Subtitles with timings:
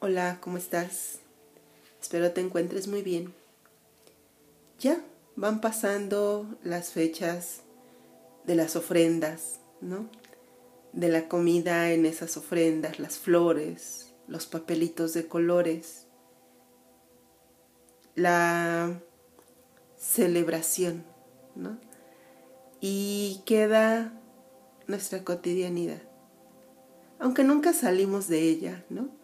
[0.00, 1.18] Hola, ¿cómo estás?
[2.00, 3.34] Espero te encuentres muy bien.
[4.78, 5.00] Ya
[5.34, 7.62] van pasando las fechas
[8.46, 10.08] de las ofrendas, ¿no?
[10.92, 16.06] De la comida en esas ofrendas, las flores, los papelitos de colores,
[18.14, 19.00] la
[19.96, 21.04] celebración,
[21.56, 21.76] ¿no?
[22.80, 24.12] Y queda
[24.86, 26.02] nuestra cotidianidad,
[27.18, 29.17] aunque nunca salimos de ella, ¿no?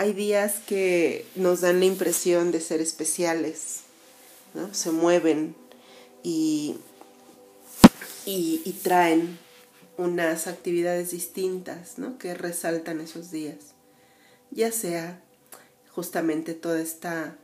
[0.00, 3.80] Hay días que nos dan la impresión de ser especiales,
[4.54, 4.72] ¿no?
[4.72, 5.54] Se mueven
[6.22, 6.76] y,
[8.24, 9.38] y, traen
[9.98, 12.16] unas actividades distintas, ¿no?
[12.16, 13.74] Que resaltan esos días.
[14.50, 15.22] Ya sea
[15.90, 17.36] justamente toda esta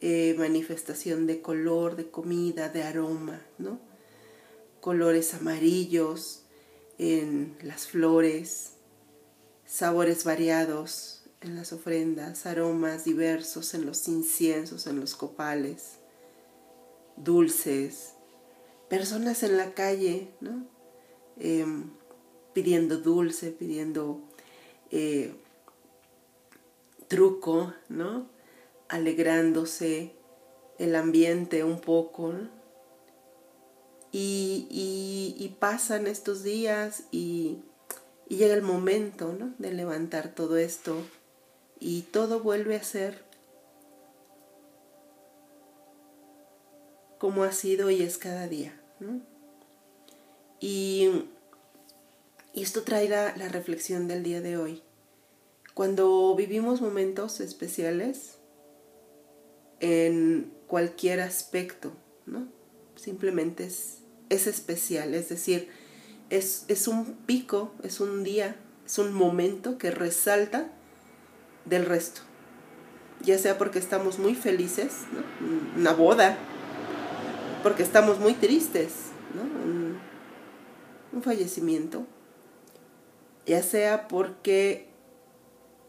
[0.00, 3.78] eh, manifestación de color, de comida, de aroma, ¿no?
[4.80, 6.42] Colores amarillos
[6.98, 8.70] en las flores,
[9.64, 11.13] sabores variados,
[11.44, 15.98] en las ofrendas, aromas diversos en los inciensos, en los copales,
[17.16, 18.14] dulces,
[18.88, 20.66] personas en la calle, ¿no?
[21.38, 21.90] Em,
[22.54, 24.20] pidiendo dulce, pidiendo
[24.90, 25.34] eh,
[27.08, 28.26] truco, ¿no?
[28.88, 30.12] Alegrándose
[30.78, 32.32] el ambiente un poco,
[34.16, 34.68] y,
[35.36, 37.58] y, pasan estos días y,
[38.28, 39.52] y, llega el momento ¿no?
[39.58, 40.94] de levantar todo esto
[41.80, 43.24] y todo vuelve a ser
[47.18, 48.78] como ha sido y es cada día.
[50.60, 51.08] Y,
[52.52, 54.82] esto traerá la reflexión del día de hoy.
[55.72, 58.36] Cuando vivimos momentos especiales
[59.80, 61.92] en cualquier aspecto,
[62.26, 62.46] ¿no?
[62.94, 65.68] Simplemente es, es especial, es decir,
[66.28, 70.70] es, es un pico, es un día, es un momento que resalta
[71.64, 72.20] del resto.
[73.20, 74.92] Ya sea porque estamos muy felices,
[75.76, 76.36] una boda,
[77.62, 78.92] porque estamos muy tristes,
[81.12, 82.06] un, fallecimiento,
[83.46, 84.88] ya sea porque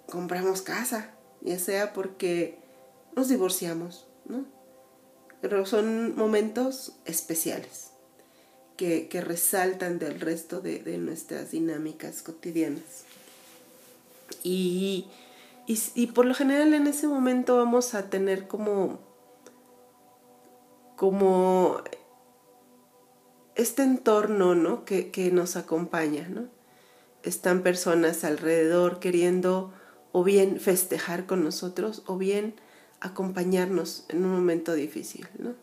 [0.08, 2.60] compramos casa, ya sea porque
[3.16, 4.46] nos divorciamos, ¿no?
[5.42, 7.92] Pero son momentos especiales
[8.78, 13.04] que, que resaltan del resto de, de, nuestras dinámicas cotidianas.
[14.44, 15.08] Y
[15.68, 19.00] y, por lo general en ese momento vamos a tener como,
[20.96, 21.82] como
[23.56, 24.86] este entorno ¿no?
[24.86, 26.28] que, que nos acompaña.
[26.30, 26.48] ¿no?
[27.24, 29.74] Están personas alrededor queriendo
[30.12, 32.56] o bien festejar con nosotros o bien
[33.00, 35.28] acompañarnos en un momento difícil.
[35.40, 35.56] ¿no?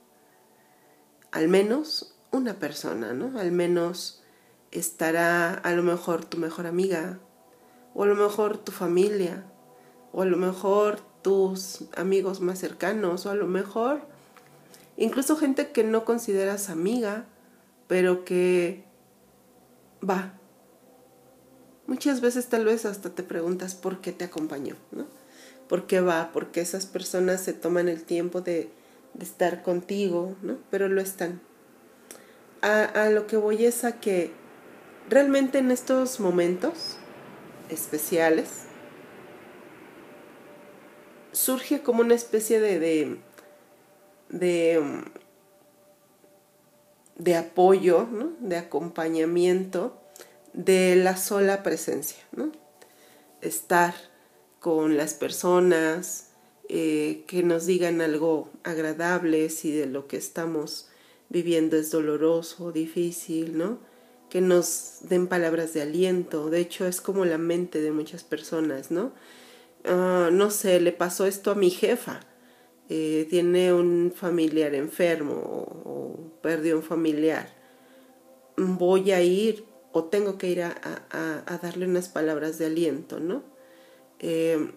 [1.31, 3.39] Al menos una persona, ¿no?
[3.39, 4.23] Al menos
[4.71, 7.21] estará a lo mejor tu mejor amiga
[7.95, 9.45] o a lo mejor tu familia
[10.13, 14.03] o a lo mejor tus amigos más cercanos, o a lo mejor
[14.97, 17.25] incluso gente que no consideras amiga,
[17.89, 18.85] pero que
[20.09, 20.35] va.
[21.87, 25.07] Muchas veces tal vez hasta te preguntas por qué te acompañó, ¿no?
[25.69, 26.31] ¿Por qué va?
[26.33, 28.71] Porque esas personas se toman el tiempo de,
[29.15, 30.59] de estar contigo, ¿no?
[30.71, 31.41] Pero lo están.
[32.61, 34.33] A, a lo que voy es a que
[35.09, 36.97] realmente en estos momentos
[37.69, 38.67] especiales,
[41.33, 43.19] surge como una especie de,
[44.29, 45.03] de,
[47.17, 48.09] de, apoyo,
[48.41, 49.99] de acompañamiento
[50.53, 52.53] de la sola presencia, ¿no?
[53.43, 53.95] estar
[54.61, 56.29] con las personas,
[56.69, 60.89] eh, que nos digan algo agradable si de lo que estamos
[61.29, 63.79] viviendo es doloroso, difícil, ¿no?
[64.31, 66.49] Que nos den palabras de aliento.
[66.49, 69.13] De hecho, es como la mente de muchas personas, ¿no?
[69.85, 72.21] Ah, no sé, le pasó esto a mi jefa.
[72.89, 77.49] Eh, tiene un familiar enfermo o, perdió un familiar.
[78.57, 80.75] Voy a ir o tengo que ir a,
[81.11, 83.43] a, darle unas palabras de aliento, ¿no?
[84.19, 84.73] Eh,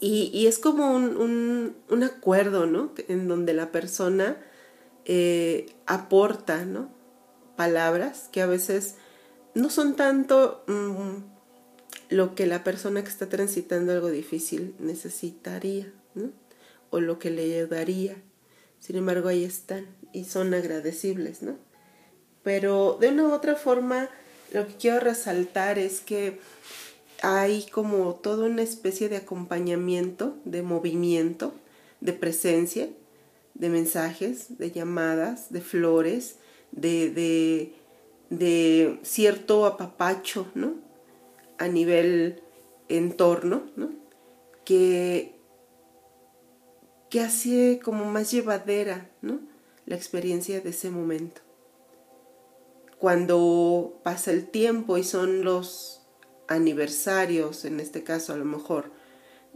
[0.00, 2.92] y, y, es como un, un, acuerdo, ¿no?
[3.08, 4.36] En donde la persona
[5.04, 6.90] eh, aporta, ¿no?
[7.56, 8.96] Palabras que a veces
[9.54, 10.64] no son tanto...
[10.66, 11.39] Mm,
[12.10, 16.30] lo que la persona que está transitando algo difícil necesitaría, ¿no?
[16.90, 18.16] O lo que le ayudaría.
[18.80, 21.56] Sin embargo, ahí están y son agradecibles, ¿no?
[22.42, 24.08] Pero de una u otra forma,
[24.52, 26.40] lo que quiero resaltar es que
[27.22, 31.54] hay como toda una especie de acompañamiento, de movimiento,
[32.00, 32.88] de presencia,
[33.54, 36.36] de mensajes, de llamadas, de flores,
[36.72, 37.74] de, de,
[38.30, 40.89] de cierto apapacho, ¿no?
[41.60, 42.42] A nivel
[42.88, 43.90] entorno, ¿no?
[44.64, 45.38] que,
[47.10, 49.40] que hace como más llevadera ¿no?
[49.84, 51.42] la experiencia de ese momento.
[52.98, 56.00] Cuando pasa el tiempo y son los
[56.48, 58.90] aniversarios, en este caso a lo mejor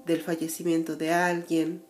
[0.04, 1.82] del fallecimiento de alguien,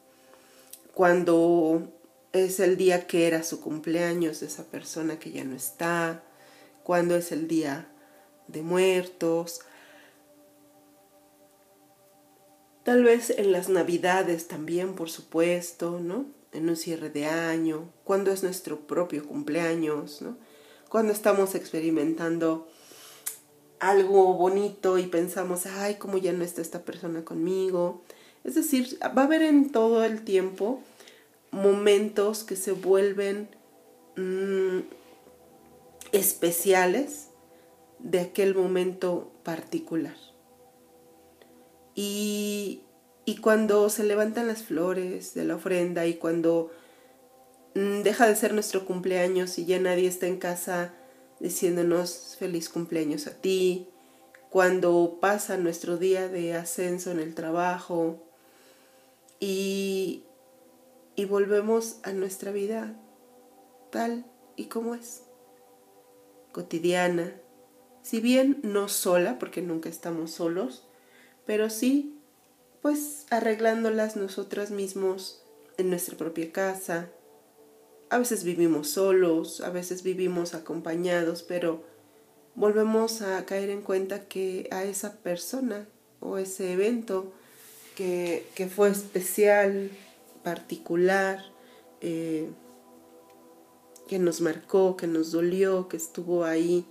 [0.94, 1.92] cuando
[2.32, 6.22] es el día que era su cumpleaños esa persona que ya no está,
[6.84, 7.88] cuando es el día
[8.46, 9.60] de muertos,
[12.84, 16.26] tal vez en las navidades también, por supuesto, ¿no?
[16.52, 20.36] En un cierre de año, cuando es nuestro propio cumpleaños, ¿no?
[20.88, 22.68] Cuando estamos experimentando
[23.80, 28.02] algo bonito y pensamos, ay, cómo ya no está esta persona conmigo.
[28.44, 30.80] Es decir, va a haber en todo el tiempo
[31.50, 33.48] momentos que se vuelven
[34.16, 34.80] mm,
[36.12, 37.28] especiales
[37.98, 40.16] de aquel momento particular.
[41.94, 42.82] Y,
[43.24, 46.70] y, cuando se levantan las flores de la ofrenda y cuando
[47.74, 50.94] mm, deja de ser nuestro cumpleaños y ya nadie está en casa
[51.40, 53.88] diciéndonos feliz cumpleaños a ti,
[54.50, 58.22] cuando pasa nuestro día de ascenso en el trabajo
[59.40, 60.24] y,
[61.16, 62.96] y volvemos a nuestra vida
[63.90, 64.24] tal
[64.56, 65.22] y como es,
[66.52, 67.34] cotidiana,
[68.02, 70.86] si bien no sola, porque nunca estamos solos,
[71.46, 72.14] pero sí,
[72.82, 75.42] pues arreglándolas nosotras mismos
[75.76, 77.08] en nuestra propia casa.
[78.10, 81.82] A veces vivimos solos, a veces vivimos acompañados, pero
[82.54, 85.88] volvemos a caer en cuenta que a esa persona
[86.20, 87.32] o ese evento
[87.96, 89.90] que, que fue especial,
[90.42, 91.44] particular,
[92.00, 92.50] eh,
[94.06, 96.84] que nos marcó, que nos dolió, que estuvo ahí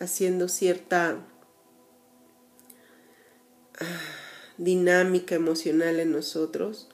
[0.00, 1.18] haciendo cierta
[4.58, 6.88] dinámica emocional en nosotros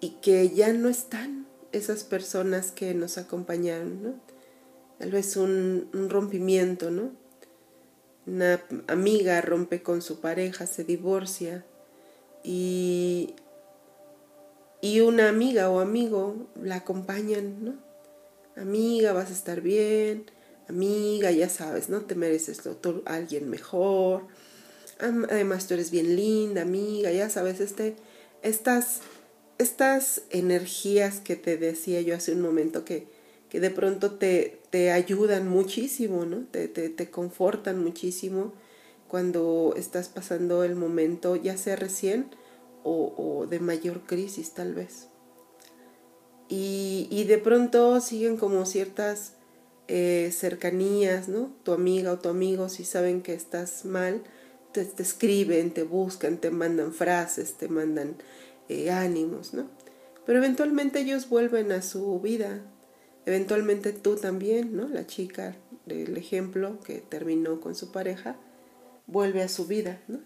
[0.00, 4.14] y que ya no están esas personas que nos acompañaron, ¿no?
[4.98, 7.12] Tal vez un, rompimiento, ¿no?
[8.26, 11.64] Una amiga rompe con su pareja, se divorcia
[12.42, 13.34] y
[14.82, 17.74] y una amiga o amigo la acompañan, ¿no?
[18.56, 20.24] Amiga, vas a estar bien,
[20.68, 22.00] amiga, ya sabes, ¿no?
[22.02, 24.26] Te mereces tú, alguien mejor.
[25.00, 27.96] Además, tú eres bien linda, amiga, ya sabes, este,
[28.42, 29.00] estas,
[29.58, 33.06] estas energías que te decía yo hace un momento que,
[33.48, 36.44] que de pronto te, te ayudan muchísimo, ¿no?
[36.50, 38.52] Te, te, te confortan muchísimo
[39.08, 42.30] cuando estás pasando el momento, ya sea recién
[42.84, 45.08] o, de mayor crisis tal vez.
[46.48, 49.34] Y, y, de pronto siguen como ciertas
[49.88, 51.52] eh, cercanías, ¿no?
[51.64, 54.22] Tu amiga o tu amigo, si saben que estás mal,
[54.72, 58.16] te, escriben, te buscan, te mandan frases, te mandan
[58.68, 59.68] eh, ánimos, ¿no?
[60.26, 62.62] Pero eventualmente ellos vuelven a su vida.
[63.26, 64.88] Eventualmente tú también, ¿no?
[64.88, 65.56] La chica
[65.86, 68.36] del ejemplo que terminó con su pareja,
[69.06, 70.20] vuelve a su vida, ¿no?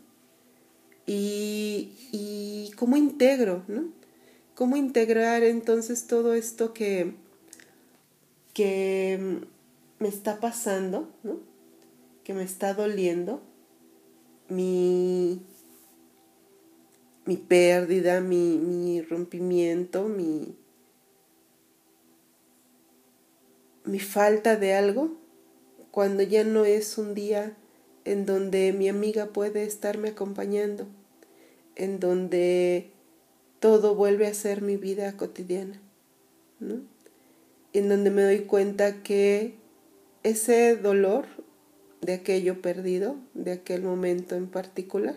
[1.06, 3.88] y, y cómo integro, ¿no?
[4.54, 7.14] Cómo integrar entonces todo esto que,
[8.52, 9.40] que
[9.98, 11.40] me está pasando, ¿no?
[12.22, 13.42] Que me está doliendo,
[14.54, 15.42] mi,
[17.26, 20.54] mi pérdida, mi, mi rompimiento, mi,
[23.84, 25.16] mi falta de algo,
[25.90, 27.56] cuando ya no es un día
[28.04, 30.86] en donde mi amiga puede estarme acompañando,
[31.76, 32.90] en donde
[33.60, 35.80] todo vuelve a ser mi vida cotidiana,
[37.72, 39.54] en donde me doy cuenta que
[40.22, 41.26] ese dolor
[42.04, 45.16] de aquello perdido, de aquel momento en particular,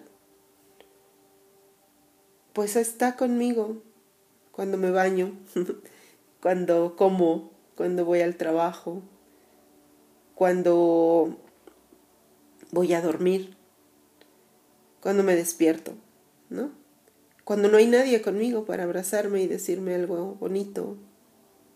[2.53, 3.81] pues está conmigo
[4.53, 5.37] cuando me baño,
[6.41, 9.01] cuando como, cuando voy al trabajo,
[10.33, 11.35] cuando
[12.71, 13.57] voy a dormir,
[15.01, 15.93] cuando me despierto,
[16.49, 16.71] ¿no?
[17.43, 20.95] Cuando no hay nadie conmigo para abrazarme y decirme algo bonito,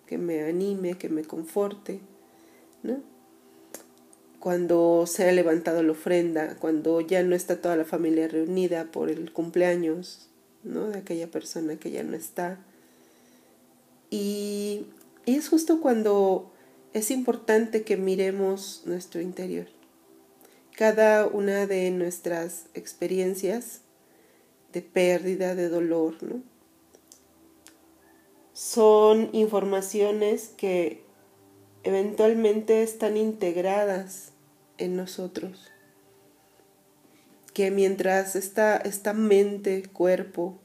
[0.05, 1.99] que me anime, que me conforte,
[2.81, 3.10] ¿no?
[4.41, 9.09] Cuando se ha levantado la ofrenda, cuando ya no está toda la familia reunida por
[9.09, 10.27] el cumpleaños,
[10.63, 10.89] ¿no?
[10.89, 12.59] De aquella persona que ya no está.
[14.09, 14.87] Y,
[15.25, 16.51] y es justo cuando
[16.93, 19.67] es importante que miremos nuestro interior
[20.81, 23.81] cada una de nuestras experiencias
[24.73, 26.41] de pérdida, de dolor, ¿no?
[28.53, 31.03] Son informaciones que
[31.83, 34.30] eventualmente están integradas
[34.81, 35.71] en nosotros.
[37.53, 40.57] que mientras esta, esta mente, cuerpo,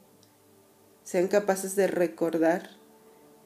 [1.03, 2.69] sean capaces de recordar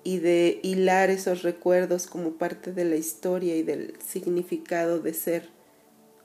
[0.04, 5.50] y de hilar esos recuerdos como parte de la historia y del significado de ser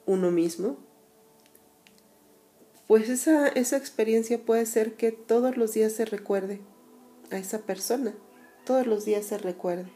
[0.04, 0.76] uno mismo,
[2.86, 6.60] pues esa, esa experiencia puede ser que todos los días se recuerde
[7.30, 8.14] a esa persona,
[8.64, 9.95] todos los días se recuerde.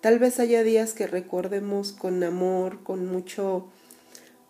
[0.00, 3.68] Tal vez haya días que recordemos con amor, con mucho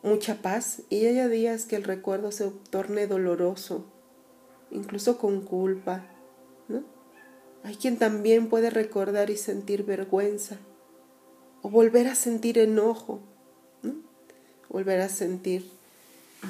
[0.03, 3.85] mucha paz y haya días que el recuerdo se torne doloroso,
[4.71, 6.07] incluso con culpa,
[6.69, 6.85] ¿no?
[7.65, 10.59] Hay quien también puede recordar y sentir vergüenza
[11.63, 13.21] o volver a sentir enojo,
[13.83, 13.95] ¿no?
[14.69, 15.69] volver a sentir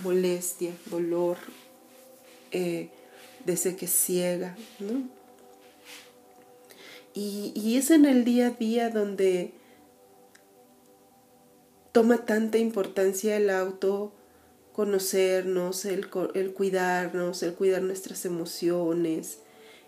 [0.03, 1.38] molestia, dolor,
[2.50, 2.91] eh,
[3.47, 5.09] desde que ciega, ¿no?
[7.18, 9.54] Y, es en el día a día donde
[11.92, 14.12] toma tanta importancia el auto
[14.75, 19.38] conocernos, el, el, cuidarnos, el cuidar nuestras emociones,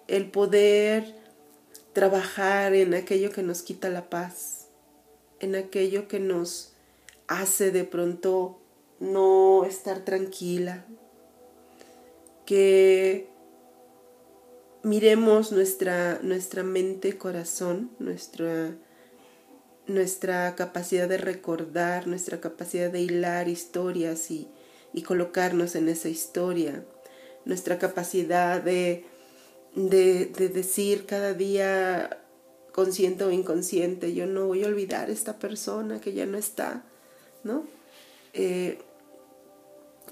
[0.06, 1.16] el poder
[1.92, 4.68] trabajar en aquello que nos quita la paz,
[5.40, 6.72] en aquello que nos
[7.26, 8.58] hace de pronto
[9.00, 10.86] no estar tranquila,
[12.46, 13.28] que
[14.88, 18.74] miremos nuestra, nuestra mente, corazón, nuestra
[19.88, 24.48] nuestra capacidad de recordar, nuestra capacidad de hilar historias y,
[25.06, 26.84] colocarnos en esa historia,
[27.44, 29.04] nuestra capacidad de,
[29.76, 32.18] de, decir cada día
[32.72, 36.84] consciente o inconsciente, yo no voy a olvidar a esta persona que ya no está,
[37.44, 37.64] ¿no?
[38.32, 38.78] Eh,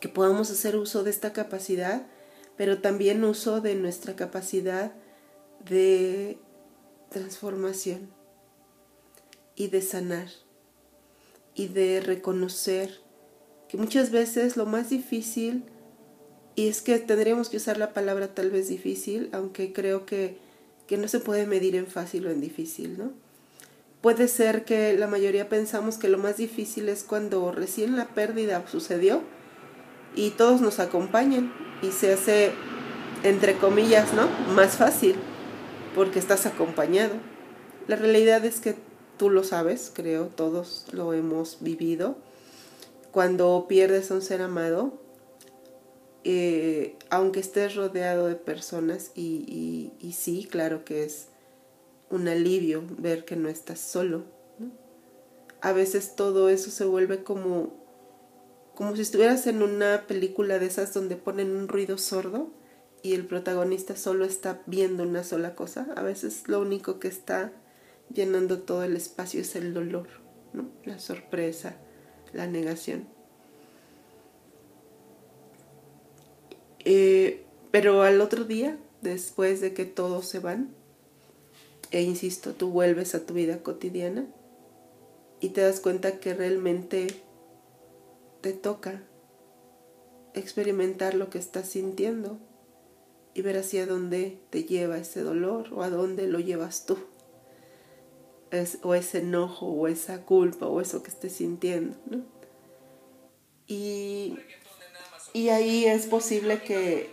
[0.00, 2.06] que podamos hacer uso de esta capacidad,
[2.56, 4.92] pero también uso de nuestra capacidad
[5.68, 6.38] de
[7.10, 8.10] transformación
[9.54, 10.28] y de sanar
[11.54, 13.00] y de reconocer
[13.68, 15.64] que muchas veces lo más difícil,
[16.54, 20.38] y es que tendríamos que usar la palabra tal vez difícil, aunque creo que,
[20.86, 23.12] que no se puede medir en fácil o en difícil, ¿no?
[24.00, 28.64] Puede ser que la mayoría pensamos que lo más difícil es cuando recién la pérdida
[28.68, 29.22] sucedió
[30.14, 32.52] y todos nos acompañan y se hace,
[33.22, 34.28] entre comillas, ¿no?
[34.54, 35.16] Más fácil
[35.96, 37.14] porque estás acompañado.
[37.88, 38.76] La realidad es que
[39.16, 42.16] tú lo sabes, creo, todos lo hemos vivido.
[43.12, 45.00] Cuando pierdes a un ser amado,
[46.24, 51.28] eh, aunque estés rodeado de personas, y, sí, claro que es
[52.10, 54.24] un alivio ver que no estás solo.
[55.62, 57.72] A veces todo eso se vuelve como,
[58.76, 62.50] como si estuvieras en una película de esas donde ponen un ruido sordo
[63.02, 65.88] y el protagonista solo está viendo una sola cosa.
[65.96, 67.52] A veces lo único que está
[68.12, 70.08] llenando todo el espacio es el dolor,
[70.84, 71.76] la sorpresa,
[72.34, 73.08] la negación.
[76.84, 80.74] Eh, pero al otro día, después de que todos se van,
[81.92, 84.26] e insisto, tú vuelves a tu vida cotidiana
[85.40, 87.22] y te das cuenta que realmente
[88.46, 89.02] te toca
[90.34, 92.38] experimentar lo que estás sintiendo
[93.34, 96.96] y ver hacia dónde te lleva ese dolor o a dónde lo llevas tú
[98.84, 101.96] o ese enojo o esa culpa o eso que estés sintiendo.
[103.66, 104.38] Y,
[105.32, 107.12] y, ahí es posible que,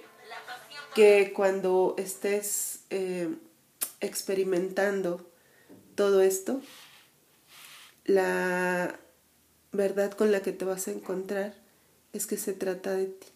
[0.94, 3.36] que cuando estés eh,
[4.02, 5.28] experimentando
[5.96, 6.62] todo esto,
[8.06, 9.00] la
[9.74, 11.56] verdad con la que te vas a encontrar
[12.14, 13.28] es que se trata de ti.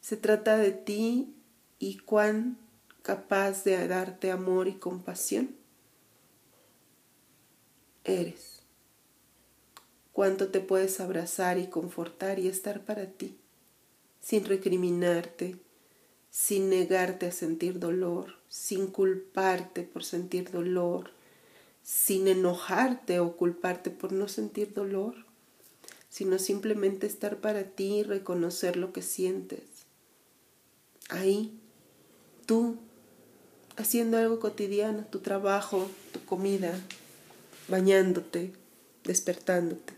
[0.00, 1.34] Se trata de ti
[1.78, 2.58] y cuán
[3.02, 5.56] capaz de darte amor y compasión
[8.04, 8.62] eres,
[10.12, 13.36] cuánto te puedes abrazar y confortar y estar para ti,
[14.20, 15.56] sin recriminarte,
[16.30, 21.10] sin negarte a sentir dolor, sin culparte por sentir dolor,
[21.90, 25.16] sin enojarte o culparte por no sentir dolor,
[26.08, 29.62] sino simplemente estar para ti y reconocer lo que sientes.
[31.08, 31.52] Ahí,
[32.46, 32.76] tú,
[33.76, 36.78] haciendo algo cotidiano, tu trabajo, tu comida,
[37.66, 38.52] bañándote,
[39.02, 39.92] despertándote.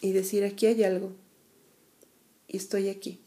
[0.00, 1.12] Y decir, aquí hay algo.
[2.48, 3.20] Y estoy aquí.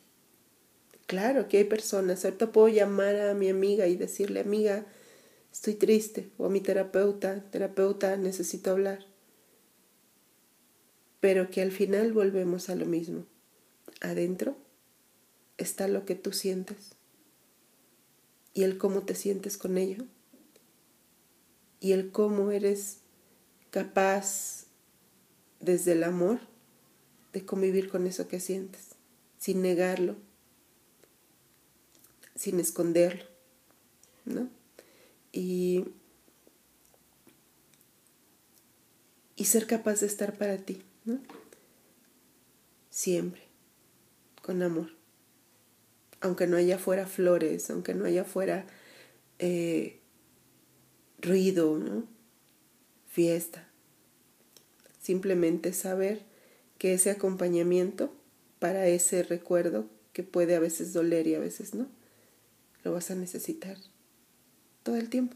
[1.08, 2.26] Claro que hay personas.
[2.26, 4.86] Ahorita puedo llamar a mi amiga y decirle, amiga,
[5.56, 6.30] estoy triste.
[6.38, 9.06] O a mi terapeuta, terapeuta, necesito hablar.
[11.22, 13.26] Pero que al final volvemos a lo mismo.
[14.02, 14.58] Adentro
[15.58, 16.92] está lo que tú sientes.
[18.54, 20.06] Y el cómo te sientes con ello
[21.80, 23.00] y el cómo eres
[23.70, 24.66] capaz
[25.60, 26.40] desde el amor
[27.34, 28.96] de convivir con eso que sientes,
[29.38, 30.16] sin negarlo,
[32.36, 33.26] sin esconderlo,
[34.24, 34.50] ¿no?
[35.38, 35.84] Y,
[39.36, 41.20] y ser capaz de estar para ti, ¿no?
[42.90, 43.42] Siempre,
[44.42, 44.92] con amor.
[46.22, 48.66] Aunque no haya fuera flores, aunque no haya fuera
[49.40, 50.00] eh,
[51.20, 52.08] ruido, ¿no?
[53.10, 53.68] Fiesta.
[55.02, 56.22] Simplemente saber
[56.78, 58.16] que ese acompañamiento
[58.60, 61.90] para ese recuerdo que puede a veces doler y a veces no,
[62.86, 63.78] lo vas a necesitar
[64.86, 65.36] todo el tiempo.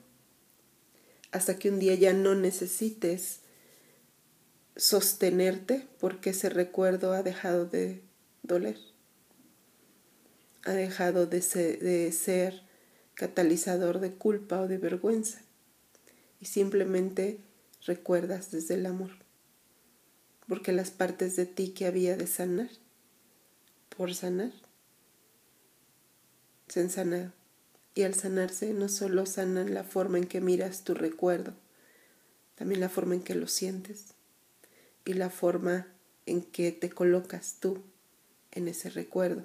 [1.31, 3.39] Hasta que un día ya no necesites
[4.75, 8.01] sostenerte porque ese recuerdo ha dejado de
[8.43, 8.77] doler,
[10.63, 12.61] ha dejado de ser, de ser
[13.15, 15.41] catalizador de culpa o de vergüenza
[16.39, 17.39] y simplemente
[17.85, 19.11] recuerdas desde el amor,
[20.47, 22.69] porque las partes de ti que había de sanar,
[23.89, 24.53] por sanar,
[26.67, 27.38] se han sanado.
[27.99, 31.53] Y al sanarse no solo sanan la forma en que miras tu recuerdo,
[32.55, 34.13] también la forma en que lo sientes
[35.03, 35.85] y la forma
[36.25, 37.83] en que te colocas tú
[38.51, 39.43] en ese recuerdo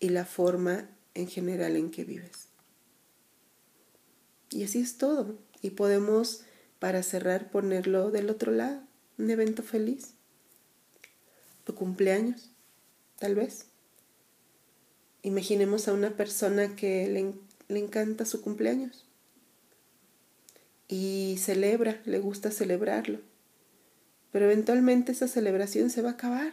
[0.00, 2.48] y la forma en general en que vives.
[4.50, 5.38] Y así es todo.
[5.62, 6.42] Y podemos,
[6.78, 8.82] para cerrar, ponerlo del otro lado,
[9.16, 10.12] un evento feliz.
[11.64, 12.50] Tu cumpleaños,
[13.18, 13.68] tal vez.
[15.24, 17.32] Imaginemos a una persona que le,
[17.68, 19.06] le encanta su cumpleaños
[20.86, 23.20] y celebra, le gusta celebrarlo.
[24.32, 26.52] Pero eventualmente esa celebración se va a acabar.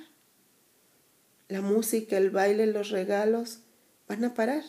[1.50, 3.60] La música, el baile, los regalos
[4.08, 4.63] van a parar.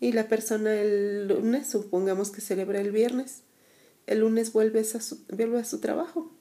[0.00, 3.42] Y la persona el lunes, supongamos que celebra el viernes,
[4.06, 6.32] el lunes vuelve a su, vuelve a su trabajo.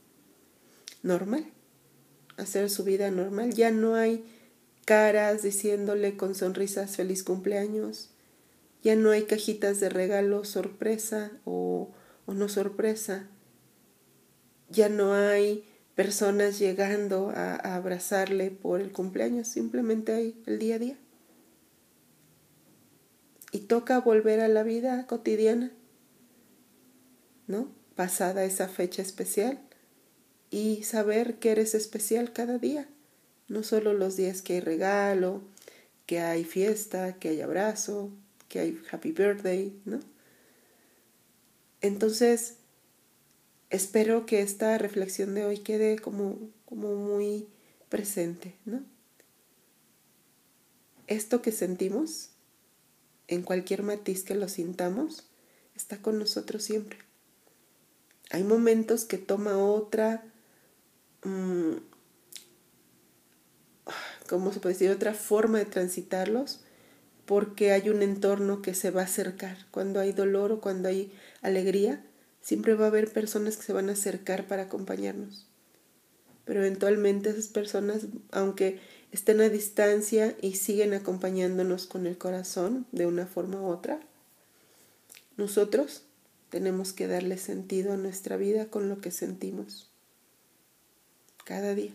[1.02, 1.52] Normal.
[2.38, 3.52] Hacer su vida normal.
[3.56, 4.24] Ya no hay
[4.88, 8.10] caras diciéndole con sonrisas feliz cumpleaños.
[8.84, 11.92] Ya no hay cajitas de regalo sorpresa o,
[12.26, 13.28] no sorpresa.
[14.70, 19.50] Ya no hay personas llegando a, a, abrazarle por el cumpleaños.
[19.50, 20.98] Simplemente hay el día a día.
[23.52, 25.74] Y toca volver a la vida cotidiana,
[27.46, 27.68] ¿no?
[27.96, 29.60] Pasada esa fecha especial
[30.50, 32.88] y saber que eres especial cada día
[33.48, 35.42] no solo los días que hay regalo,
[36.06, 38.12] que hay fiesta, que hay abrazo,
[38.50, 40.00] que hay happy birthday, ¿no?
[41.82, 42.56] Entonces,
[43.70, 47.48] espero que esta reflexión de hoy quede como, como muy
[47.90, 48.82] presente, ¿no?
[51.08, 52.32] Esto que sentimos,
[53.28, 55.26] en cualquier matiz que lo sintamos,
[55.76, 57.00] está con nosotros siempre.
[58.30, 60.26] Hay momentos que toma otra
[61.24, 61.76] mm,
[64.28, 66.60] como se puede decir, otra forma de transitarlos,
[67.26, 69.58] porque hay un entorno que se va a acercar.
[69.72, 71.12] Cuando hay dolor o cuando hay
[71.42, 72.04] alegría,
[72.42, 75.48] siempre va a haber personas que se van a acercar para acompañarnos.
[76.46, 78.80] Pero eventualmente esas personas, aunque
[79.12, 84.00] estén a distancia y siguen acompañándonos con el corazón de una forma u otra,
[85.36, 86.04] nosotros
[86.50, 89.90] tenemos que darle sentido a nuestra vida con lo que sentimos
[91.44, 91.94] cada día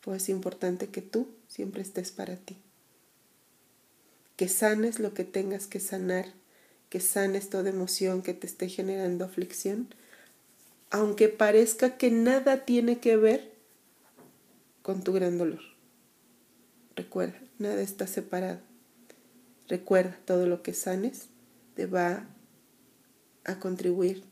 [0.00, 2.56] pues es importante que tú siempre estés para ti.
[4.36, 6.26] Que sanes lo que tengas que sanar,
[6.88, 9.94] que sanes toda emoción que te esté generando aflicción,
[10.90, 13.52] aunque parezca que nada tiene que ver
[14.82, 15.60] con tu gran dolor.
[16.96, 18.60] Recuerda, nada está separado.
[19.68, 21.26] Recuerda, todo lo que sanes
[21.76, 22.26] te va
[23.44, 24.24] a contribuir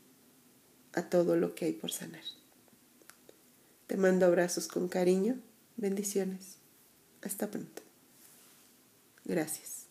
[0.93, 2.23] a todo lo que hay por sanar.
[3.87, 5.39] Te mando abrazos con cariño
[5.79, 6.57] Bendiciones.
[7.21, 7.81] Hasta pronto.
[9.23, 9.88] Gracias.